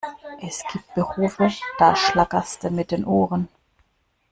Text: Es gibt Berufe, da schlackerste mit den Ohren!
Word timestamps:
Es 0.41 0.63
gibt 0.71 0.95
Berufe, 0.95 1.51
da 1.77 1.95
schlackerste 1.95 2.71
mit 2.71 2.89
den 2.89 3.05
Ohren! 3.05 3.49